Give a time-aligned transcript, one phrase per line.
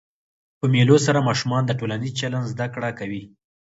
[0.59, 3.23] په مېلو سره ماشومان د ټولنیز چلند زده کړه کوي.